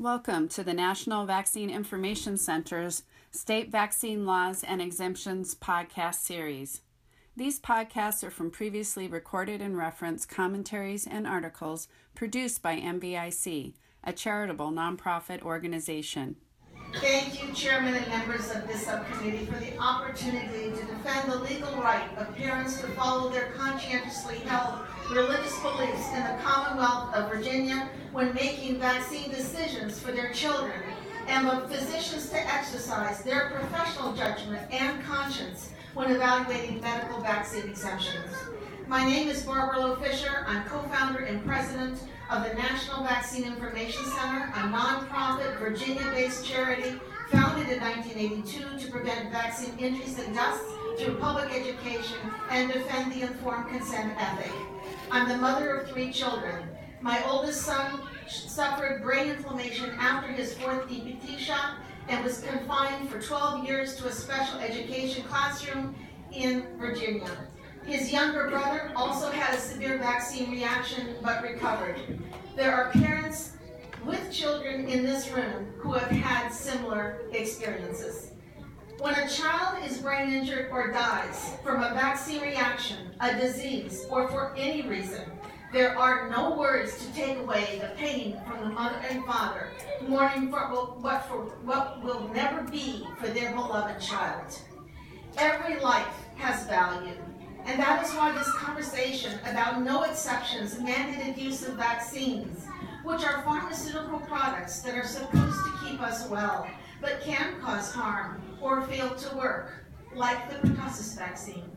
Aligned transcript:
Welcome 0.00 0.48
to 0.48 0.64
the 0.64 0.74
National 0.74 1.24
Vaccine 1.24 1.70
Information 1.70 2.36
Center's 2.36 3.04
State 3.30 3.70
Vaccine 3.70 4.26
Laws 4.26 4.64
and 4.64 4.82
Exemptions 4.82 5.54
podcast 5.54 6.16
series. 6.16 6.80
These 7.36 7.60
podcasts 7.60 8.24
are 8.24 8.30
from 8.32 8.50
previously 8.50 9.06
recorded 9.06 9.62
and 9.62 9.78
referenced 9.78 10.28
commentaries 10.28 11.06
and 11.06 11.28
articles 11.28 11.86
produced 12.16 12.60
by 12.60 12.80
NVIC, 12.80 13.74
a 14.02 14.12
charitable 14.12 14.72
nonprofit 14.72 15.42
organization. 15.42 16.38
Thank 17.00 17.42
you, 17.42 17.52
Chairman 17.52 17.94
and 17.94 18.06
members 18.08 18.50
of 18.50 18.66
this 18.68 18.86
subcommittee, 18.86 19.46
for 19.46 19.58
the 19.58 19.76
opportunity 19.78 20.70
to 20.70 20.86
defend 20.86 21.30
the 21.30 21.38
legal 21.38 21.74
right 21.76 22.08
of 22.16 22.34
parents 22.36 22.80
to 22.80 22.86
follow 22.88 23.30
their 23.30 23.50
conscientiously 23.52 24.36
held 24.38 24.78
religious 25.10 25.58
beliefs 25.60 26.08
in 26.14 26.22
the 26.22 26.38
Commonwealth 26.42 27.14
of 27.14 27.30
Virginia 27.30 27.88
when 28.12 28.32
making 28.34 28.78
vaccine 28.78 29.30
decisions 29.30 29.98
for 29.98 30.12
their 30.12 30.32
children, 30.32 30.80
and 31.26 31.48
of 31.48 31.70
physicians 31.70 32.28
to 32.30 32.36
exercise 32.36 33.22
their 33.22 33.50
professional 33.50 34.14
judgment 34.14 34.70
and 34.72 35.02
conscience 35.04 35.70
when 35.94 36.10
evaluating 36.10 36.80
medical 36.80 37.20
vaccine 37.20 37.64
exemptions. 37.64 38.34
My 38.86 39.04
name 39.04 39.28
is 39.28 39.42
Barbara 39.42 39.80
Loe 39.80 39.96
Fisher. 39.96 40.44
I'm 40.46 40.64
co-founder 40.64 41.20
and 41.20 41.44
president 41.44 41.98
of 42.34 42.42
the 42.50 42.54
National 42.54 43.04
Vaccine 43.04 43.44
Information 43.44 44.04
Center, 44.06 44.50
a 44.56 44.62
nonprofit 44.66 45.56
Virginia-based 45.60 46.44
charity 46.44 46.98
founded 47.30 47.68
in 47.68 47.80
1982 47.80 48.76
to 48.76 48.90
prevent 48.90 49.30
vaccine 49.30 49.78
injuries 49.78 50.18
and 50.18 50.34
deaths 50.34 50.58
through 50.98 51.14
public 51.18 51.52
education 51.54 52.18
and 52.50 52.72
defend 52.72 53.12
the 53.12 53.22
informed 53.22 53.68
consent 53.68 54.14
ethic. 54.18 54.50
I'm 55.12 55.28
the 55.28 55.36
mother 55.36 55.76
of 55.76 55.90
three 55.90 56.12
children. 56.12 56.66
My 57.00 57.22
oldest 57.24 57.62
son 57.62 58.00
suffered 58.28 59.04
brain 59.04 59.28
inflammation 59.28 59.90
after 59.90 60.32
his 60.32 60.54
fourth 60.54 60.88
DPT 60.88 61.38
shot 61.38 61.74
and 62.08 62.24
was 62.24 62.40
confined 62.40 63.10
for 63.10 63.20
12 63.20 63.64
years 63.64 63.94
to 63.96 64.08
a 64.08 64.12
special 64.12 64.58
education 64.58 65.22
classroom 65.28 65.94
in 66.32 66.66
Virginia. 66.80 67.30
His 67.86 68.10
younger 68.10 68.48
brother 68.48 68.92
also 68.96 69.30
had 69.30 69.54
a 69.54 69.60
severe 69.60 69.98
vaccine 69.98 70.50
reaction 70.50 71.16
but 71.22 71.42
recovered. 71.42 72.00
There 72.56 72.74
are 72.74 72.90
parents 72.90 73.52
with 74.06 74.32
children 74.32 74.86
in 74.88 75.04
this 75.04 75.30
room 75.30 75.66
who 75.78 75.92
have 75.92 76.10
had 76.10 76.48
similar 76.48 77.20
experiences. 77.32 78.30
When 78.98 79.14
a 79.14 79.28
child 79.28 79.84
is 79.84 79.98
brain 79.98 80.32
injured 80.32 80.70
or 80.70 80.92
dies 80.92 81.56
from 81.62 81.82
a 81.82 81.90
vaccine 81.90 82.40
reaction, 82.40 83.14
a 83.20 83.34
disease, 83.34 84.06
or 84.08 84.28
for 84.28 84.54
any 84.56 84.82
reason, 84.82 85.30
there 85.72 85.98
are 85.98 86.30
no 86.30 86.56
words 86.56 87.04
to 87.04 87.12
take 87.12 87.36
away 87.38 87.80
the 87.82 87.94
pain 87.96 88.40
from 88.46 88.60
the 88.60 88.70
mother 88.70 88.96
and 89.10 89.24
father, 89.24 89.68
mourning 90.08 90.48
for 90.50 90.60
what, 90.60 91.26
for 91.26 91.44
what 91.64 92.02
will 92.02 92.28
never 92.32 92.62
be 92.62 93.06
for 93.18 93.26
their 93.28 93.52
beloved 93.52 94.00
child. 94.00 94.58
Every 95.36 95.80
life 95.80 96.14
has 96.36 96.66
value, 96.66 97.16
and 97.66 97.80
that 97.80 98.04
is 98.04 98.12
why 98.14 98.32
this 98.32 98.50
conversation 98.52 99.38
about 99.46 99.82
no 99.82 100.02
exceptions 100.02 100.74
mandated 100.74 101.38
use 101.38 101.66
of 101.66 101.74
vaccines, 101.74 102.66
which 103.04 103.24
are 103.24 103.42
pharmaceutical 103.42 104.18
products 104.20 104.80
that 104.80 104.94
are 104.94 105.06
supposed 105.06 105.58
to 105.64 105.72
keep 105.84 106.00
us 106.00 106.28
well, 106.28 106.66
but 107.00 107.22
can 107.22 107.60
cause 107.60 107.92
harm 107.92 108.42
or 108.60 108.82
fail 108.82 109.14
to 109.14 109.36
work, 109.36 109.72
like 110.14 110.50
the 110.50 110.68
pertussis 110.68 111.16
vaccine, 111.16 111.70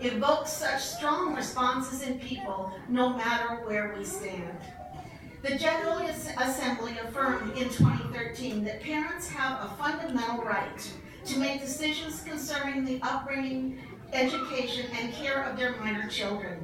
evokes 0.00 0.52
such 0.52 0.80
strong 0.80 1.34
responses 1.34 2.02
in 2.02 2.18
people 2.20 2.72
no 2.88 3.10
matter 3.10 3.56
where 3.66 3.94
we 3.96 4.04
stand. 4.04 4.58
The 5.42 5.56
General 5.56 5.98
Assembly 6.38 6.96
affirmed 7.04 7.56
in 7.56 7.68
2013 7.68 8.64
that 8.64 8.80
parents 8.80 9.28
have 9.28 9.64
a 9.64 9.74
fundamental 9.76 10.42
right 10.44 10.92
to 11.26 11.38
make 11.38 11.60
decisions 11.60 12.22
concerning 12.22 12.84
the 12.84 13.00
upbringing, 13.02 13.78
education, 14.12 14.86
and 15.00 15.12
care 15.12 15.42
of 15.44 15.56
their 15.56 15.76
minor 15.76 16.08
children. 16.08 16.58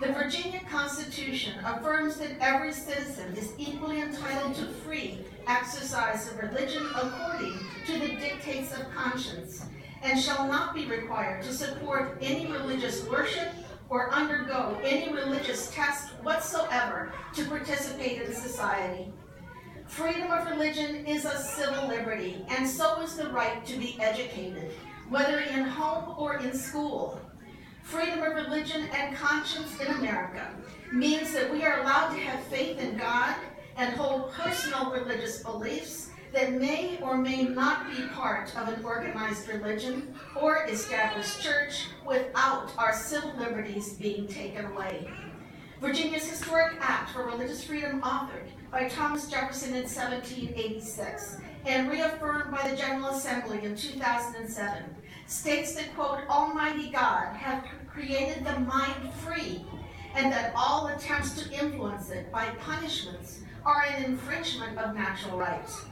The 0.00 0.12
Virginia 0.12 0.60
Constitution 0.70 1.58
affirms 1.62 2.16
that 2.16 2.30
every 2.40 2.72
citizen 2.72 3.36
is 3.36 3.52
equally 3.58 4.00
entitled 4.00 4.54
to 4.54 4.64
free 4.64 5.18
exercise 5.46 6.30
of 6.30 6.38
religion 6.38 6.86
according 6.96 7.58
to 7.86 7.98
the 7.98 8.16
dictates 8.16 8.72
of 8.72 8.90
conscience, 8.94 9.66
and 10.02 10.18
shall 10.18 10.48
not 10.48 10.74
be 10.74 10.86
required 10.86 11.42
to 11.42 11.52
support 11.52 12.16
any 12.22 12.50
religious 12.50 13.06
worship 13.08 13.48
or 13.90 14.10
undergo 14.14 14.80
any 14.82 15.12
religious 15.12 15.70
test 15.74 16.08
whatsoever 16.22 17.12
to 17.34 17.44
participate 17.44 18.22
in 18.22 18.32
society. 18.32 19.12
Freedom 19.90 20.30
of 20.30 20.48
religion 20.48 21.04
is 21.04 21.24
a 21.24 21.36
civil 21.36 21.88
liberty, 21.88 22.46
and 22.48 22.66
so 22.66 23.00
is 23.00 23.16
the 23.16 23.28
right 23.30 23.66
to 23.66 23.76
be 23.76 23.98
educated, 24.00 24.70
whether 25.08 25.40
in 25.40 25.64
home 25.64 26.14
or 26.16 26.36
in 26.38 26.54
school. 26.54 27.20
Freedom 27.82 28.22
of 28.22 28.36
religion 28.36 28.88
and 28.94 29.16
conscience 29.16 29.78
in 29.80 29.88
America 29.88 30.48
means 30.92 31.32
that 31.32 31.50
we 31.50 31.64
are 31.64 31.80
allowed 31.80 32.14
to 32.14 32.20
have 32.20 32.40
faith 32.44 32.78
in 32.78 32.96
God 32.96 33.34
and 33.76 33.92
hold 33.96 34.30
personal 34.32 34.92
religious 34.92 35.42
beliefs 35.42 36.10
that 36.32 36.52
may 36.52 37.00
or 37.02 37.18
may 37.18 37.42
not 37.42 37.90
be 37.90 38.06
part 38.14 38.56
of 38.56 38.68
an 38.68 38.84
organized 38.84 39.48
religion 39.48 40.14
or 40.40 40.66
established 40.66 41.42
church 41.42 41.86
without 42.06 42.72
our 42.78 42.94
civil 42.94 43.34
liberties 43.36 43.94
being 43.94 44.28
taken 44.28 44.66
away. 44.66 45.10
Virginia's 45.80 46.28
Historic 46.28 46.79
Religious 47.30 47.62
Freedom, 47.62 48.00
authored 48.00 48.48
by 48.72 48.88
Thomas 48.88 49.30
Jefferson 49.30 49.68
in 49.68 49.82
1786 49.82 51.36
and 51.64 51.88
reaffirmed 51.88 52.50
by 52.50 52.68
the 52.68 52.76
General 52.76 53.10
Assembly 53.10 53.64
in 53.64 53.76
2007, 53.76 54.82
states 55.26 55.74
that, 55.74 55.94
quote, 55.94 56.26
Almighty 56.28 56.90
God 56.90 57.36
hath 57.36 57.66
created 57.86 58.44
the 58.44 58.58
mind 58.60 59.12
free, 59.24 59.64
and 60.16 60.32
that 60.32 60.52
all 60.56 60.88
attempts 60.88 61.40
to 61.40 61.52
influence 61.52 62.10
it 62.10 62.32
by 62.32 62.46
punishments 62.58 63.40
are 63.64 63.84
an 63.84 64.02
infringement 64.02 64.76
of 64.78 64.96
natural 64.96 65.38
rights. 65.38 65.84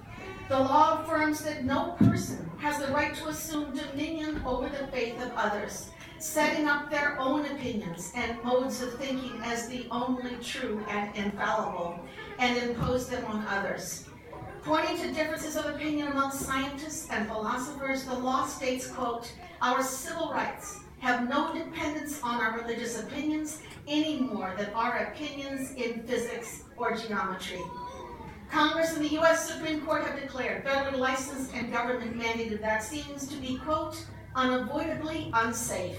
The 0.48 0.58
law 0.58 1.02
affirms 1.02 1.44
that 1.44 1.64
no 1.64 1.94
person 2.00 2.50
has 2.58 2.84
the 2.84 2.92
right 2.92 3.14
to 3.14 3.28
assume 3.28 3.76
dominion 3.76 4.42
over 4.44 4.68
the 4.68 4.88
faith 4.88 5.22
of 5.22 5.30
others, 5.36 5.90
setting 6.18 6.66
up 6.66 6.90
their 6.90 7.18
own 7.18 7.46
opinions 7.46 8.12
and 8.14 8.42
modes 8.42 8.82
of 8.82 8.94
thinking 8.94 9.40
as 9.44 9.68
the 9.68 9.86
only 9.90 10.36
true 10.42 10.84
and 10.88 11.14
infallible, 11.16 12.00
and 12.38 12.56
impose 12.58 13.08
them 13.08 13.24
on 13.26 13.46
others. 13.46 14.06
Pointing 14.62 14.98
to 14.98 15.12
differences 15.14 15.56
of 15.56 15.66
opinion 15.66 16.08
among 16.08 16.32
scientists 16.32 17.08
and 17.10 17.26
philosophers, 17.28 18.04
the 18.04 18.14
law 18.14 18.46
states, 18.46 18.86
quote, 18.86 19.32
our 19.62 19.82
civil 19.82 20.30
rights 20.30 20.80
have 20.98 21.28
no 21.28 21.54
dependence 21.54 22.20
on 22.22 22.40
our 22.40 22.58
religious 22.58 23.00
opinions 23.00 23.62
any 23.86 24.20
more 24.20 24.54
than 24.58 24.68
our 24.74 24.98
opinions 24.98 25.72
in 25.74 26.02
physics 26.02 26.64
or 26.76 26.96
geometry. 26.96 27.62
Congress 28.50 28.96
and 28.96 29.04
the 29.04 29.10
U.S. 29.10 29.48
Supreme 29.48 29.80
Court 29.82 30.04
have 30.04 30.20
declared 30.20 30.64
federally 30.64 30.98
licensed 30.98 31.54
and 31.54 31.72
government 31.72 32.18
mandated 32.18 32.60
vaccines 32.60 33.26
to 33.28 33.36
be, 33.36 33.58
quote, 33.58 34.04
unavoidably 34.38 35.30
unsafe, 35.34 35.98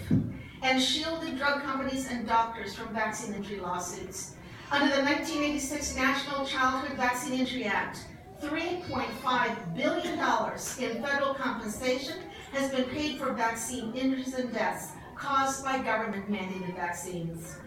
and 0.63 0.81
shielded 0.81 1.38
drug 1.38 1.61
companies 1.61 2.09
and 2.09 2.25
doctors 2.25 2.73
from 2.73 2.94
vaccine 2.94 3.33
injury 3.33 3.59
lawsuits. 3.59 4.35
Under 4.72 4.95
the 4.95 5.03
1986 5.03 5.95
National 5.97 6.45
Childhood 6.45 6.95
Vaccine 6.95 7.38
Injury 7.38 7.66
Act, 7.66 8.05
$3.5 8.41 9.75
billion 9.75 10.13
in 10.13 11.03
federal 11.03 11.33
compensation 11.33 12.16
has 12.53 12.72
been 12.72 12.85
paid 12.85 13.19
for 13.19 13.33
vaccine 13.33 13.94
injuries 13.94 14.33
and 14.33 14.53
deaths 14.53 14.91
caused 15.16 15.66
by 15.66 15.77
government 15.79 16.31
mandated 16.31 16.75
vaccines. 16.75 17.57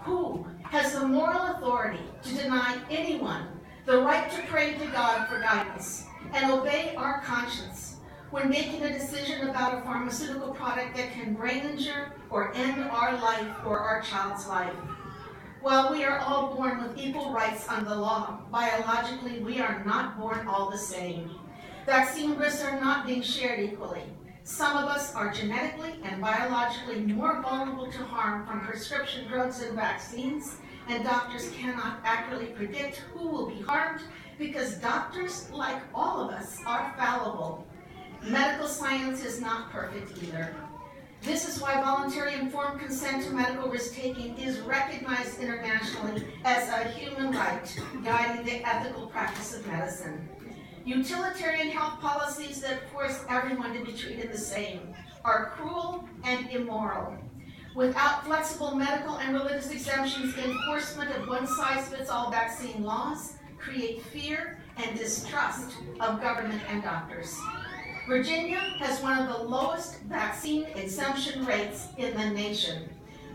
Who 0.00 0.46
has 0.64 0.92
the 0.92 1.06
moral 1.06 1.54
authority 1.54 2.04
to 2.24 2.34
deny 2.34 2.76
anyone 2.90 3.46
the 3.86 4.02
right 4.02 4.30
to 4.30 4.42
pray 4.42 4.74
to 4.74 4.86
God 4.88 5.26
for 5.28 5.40
guidance 5.40 6.04
and 6.34 6.52
obey 6.52 6.94
our 6.96 7.22
conscience 7.22 7.91
when 8.32 8.48
making 8.48 8.82
a 8.82 8.92
decision 8.92 9.46
about 9.46 9.76
a 9.76 9.82
pharmaceutical 9.82 10.54
product 10.54 10.96
that 10.96 11.12
can 11.12 11.34
brain 11.34 11.64
injure 11.64 12.12
or 12.30 12.54
end 12.54 12.82
our 12.84 13.12
life 13.20 13.46
or 13.66 13.78
our 13.78 14.00
child's 14.00 14.48
life? 14.48 14.74
While 15.60 15.92
we 15.92 16.02
are 16.04 16.18
all 16.18 16.54
born 16.56 16.82
with 16.82 16.98
equal 16.98 17.30
rights 17.30 17.68
under 17.68 17.90
the 17.90 17.94
law, 17.94 18.40
biologically 18.50 19.40
we 19.40 19.60
are 19.60 19.84
not 19.84 20.18
born 20.18 20.48
all 20.48 20.70
the 20.70 20.78
same. 20.78 21.30
Vaccine 21.84 22.36
risks 22.36 22.64
are 22.64 22.80
not 22.80 23.06
being 23.06 23.20
shared 23.20 23.60
equally. 23.60 24.02
Some 24.44 24.78
of 24.78 24.86
us 24.86 25.14
are 25.14 25.30
genetically 25.30 26.00
and 26.02 26.22
biologically 26.22 27.00
more 27.00 27.42
vulnerable 27.42 27.92
to 27.92 27.98
harm 27.98 28.46
from 28.46 28.62
prescription 28.62 29.28
drugs 29.28 29.60
and 29.60 29.76
vaccines, 29.76 30.56
and 30.88 31.04
doctors 31.04 31.50
cannot 31.50 32.00
accurately 32.02 32.46
predict 32.46 32.96
who 33.12 33.28
will 33.28 33.50
be 33.50 33.60
harmed 33.60 34.00
because 34.38 34.76
doctors, 34.76 35.50
like 35.50 35.82
all 35.94 36.26
of 36.26 36.32
us, 36.32 36.58
are 36.66 36.94
fallible. 36.96 37.66
Medical 38.24 38.68
science 38.68 39.24
is 39.24 39.40
not 39.40 39.70
perfect 39.70 40.16
either. 40.22 40.54
This 41.22 41.48
is 41.48 41.60
why 41.60 41.74
voluntary 41.74 42.34
informed 42.34 42.80
consent 42.80 43.24
to 43.24 43.30
medical 43.30 43.68
risk 43.68 43.94
taking 43.94 44.36
is 44.38 44.60
recognized 44.60 45.40
internationally 45.40 46.24
as 46.44 46.68
a 46.68 46.88
human 46.90 47.32
right 47.32 47.80
guiding 48.04 48.44
the 48.44 48.66
ethical 48.66 49.08
practice 49.08 49.56
of 49.56 49.66
medicine. 49.66 50.28
Utilitarian 50.84 51.68
health 51.68 52.00
policies 52.00 52.60
that 52.60 52.90
force 52.90 53.24
everyone 53.28 53.72
to 53.74 53.84
be 53.84 53.92
treated 53.92 54.32
the 54.32 54.38
same 54.38 54.94
are 55.24 55.50
cruel 55.56 56.08
and 56.24 56.48
immoral. 56.50 57.16
Without 57.74 58.24
flexible 58.24 58.74
medical 58.74 59.16
and 59.18 59.34
religious 59.34 59.70
exemptions, 59.70 60.36
enforcement 60.36 61.10
of 61.16 61.28
one-size-fits-all 61.28 62.30
vaccine 62.30 62.84
laws 62.84 63.34
create 63.58 64.02
fear 64.02 64.58
and 64.76 64.98
distrust 64.98 65.72
of 66.00 66.20
government 66.20 66.62
and 66.68 66.82
doctors. 66.82 67.36
Virginia 68.06 68.58
has 68.80 69.00
one 69.00 69.16
of 69.16 69.28
the 69.28 69.44
lowest 69.44 70.00
vaccine 70.02 70.64
exemption 70.74 71.46
rates 71.46 71.86
in 71.98 72.12
the 72.16 72.30
nation, 72.30 72.88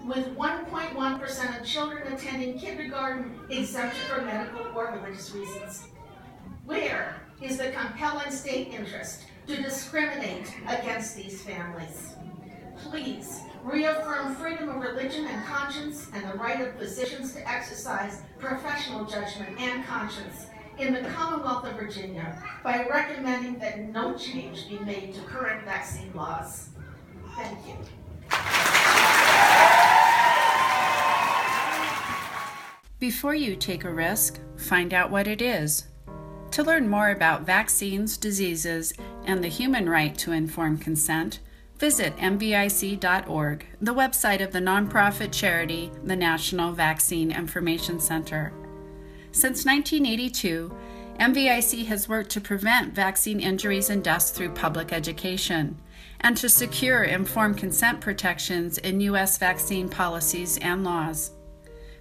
with 0.05 0.35
1.1% 0.35 1.59
of 1.59 1.65
children 1.65 2.11
attending 2.11 2.59
kindergarten 2.59 3.39
exempted 3.49 3.99
for 4.01 4.21
medical 4.23 4.67
or 4.75 4.91
religious 4.91 5.31
reasons. 5.33 5.87
Where 6.65 7.15
is 7.41 7.57
the 7.57 7.71
compelling 7.71 8.29
state 8.29 8.67
interest 8.73 9.23
to 9.47 9.55
discriminate 9.55 10.53
against 10.67 11.15
these 11.15 11.41
families? 11.41 12.15
Please 12.89 13.39
reaffirm 13.63 14.35
freedom 14.35 14.67
of 14.67 14.81
religion 14.81 15.27
and 15.27 15.45
conscience 15.45 16.07
and 16.13 16.29
the 16.29 16.37
right 16.37 16.59
of 16.59 16.75
physicians 16.75 17.33
to 17.33 17.49
exercise 17.49 18.21
professional 18.37 19.05
judgment 19.05 19.59
and 19.61 19.85
conscience 19.85 20.47
in 20.79 20.93
the 20.93 21.01
Commonwealth 21.09 21.65
of 21.65 21.73
Virginia 21.73 22.41
by 22.63 22.85
recommending 22.87 23.57
that 23.59 23.91
no 23.91 24.15
change 24.15 24.69
be 24.69 24.79
made 24.79 25.13
to 25.13 25.21
current 25.21 25.63
vaccine 25.65 26.11
laws. 26.13 26.69
Thank 27.35 27.57
you. 27.67 27.75
Before 32.99 33.35
you 33.35 33.55
take 33.55 33.83
a 33.83 33.93
risk, 33.93 34.39
find 34.57 34.93
out 34.93 35.11
what 35.11 35.27
it 35.27 35.41
is. 35.41 35.85
To 36.51 36.63
learn 36.63 36.89
more 36.89 37.11
about 37.11 37.43
vaccines, 37.43 38.17
diseases, 38.17 38.93
and 39.25 39.43
the 39.43 39.49
human 39.49 39.87
right 39.87 40.17
to 40.19 40.31
informed 40.31 40.81
consent, 40.81 41.39
visit 41.77 42.17
NVIC.org, 42.17 43.65
the 43.79 43.93
website 43.93 44.43
of 44.43 44.51
the 44.51 44.59
nonprofit 44.59 45.31
charity, 45.31 45.91
the 46.03 46.15
National 46.15 46.71
Vaccine 46.71 47.31
Information 47.31 47.99
Center. 47.99 48.51
Since 49.37 49.65
1982, 49.65 50.75
NVIC 51.19 51.85
has 51.85 52.09
worked 52.09 52.31
to 52.31 52.41
prevent 52.41 52.95
vaccine 52.95 53.39
injuries 53.39 53.91
and 53.91 54.03
deaths 54.03 54.31
through 54.31 54.55
public 54.55 54.91
education 54.91 55.79
and 56.21 56.35
to 56.37 56.49
secure 56.49 57.03
informed 57.03 57.59
consent 57.59 58.01
protections 58.01 58.79
in 58.79 58.99
U.S. 59.01 59.37
vaccine 59.37 59.89
policies 59.89 60.57
and 60.57 60.83
laws. 60.83 61.33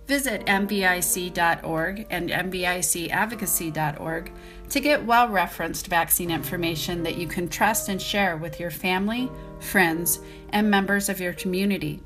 Visit 0.07 0.47
NVIC.org 0.47 2.07
and 2.09 2.31
NVICadvocacy.org 2.31 4.33
to 4.71 4.81
get 4.81 5.05
well 5.05 5.29
referenced 5.29 5.89
vaccine 5.89 6.31
information 6.31 7.03
that 7.03 7.19
you 7.19 7.29
can 7.29 7.51
trust 7.51 7.91
and 7.91 8.01
share 8.01 8.39
with 8.39 8.59
your 8.59 8.71
family, 8.71 9.31
friends, 9.61 10.21
and 10.55 10.71
members 10.71 11.11
of 11.11 11.21
your 11.21 11.35
community. 11.35 12.03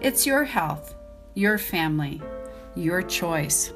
It's 0.00 0.24
your 0.24 0.44
health, 0.44 0.94
your 1.34 1.58
family, 1.58 2.22
your 2.76 3.02
choice. 3.02 3.72